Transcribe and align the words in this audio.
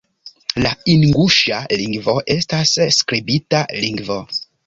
La 0.61 0.69
inguŝa 0.93 1.59
lingvo 1.81 2.15
estas 2.37 2.73
skribita 2.97 3.63
lingvo. 3.85 4.19